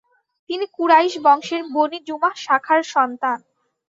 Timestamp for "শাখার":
2.45-2.81